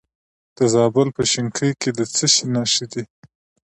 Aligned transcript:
د 0.57 0.59
زابل 0.73 1.07
په 1.17 1.23
شنکۍ 1.31 1.71
کې 1.81 1.89
د 1.97 1.99
څه 2.15 2.25
شي 2.33 2.45
نښې 2.53 2.85
دي؟ 2.93 3.03